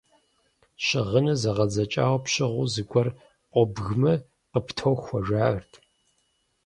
[0.85, 3.07] Щыгъыныр зэгъэдзэкӀауэ пщыгъыу зыгуэр
[3.51, 4.13] къобгмэ,
[4.51, 5.73] къыптохуэ, жаӀэрт.